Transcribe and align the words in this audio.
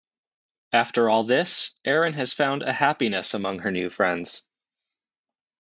After 0.73 1.11
all 1.11 1.25
this, 1.25 1.77
Erin 1.85 2.13
has 2.13 2.33
found 2.33 2.63
a 2.63 2.73
happiness 2.73 3.35
among 3.35 3.59
her 3.59 3.69
new 3.69 3.91
friends. 3.91 4.47